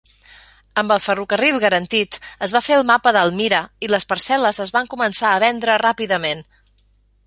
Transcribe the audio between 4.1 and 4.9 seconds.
parcel·les es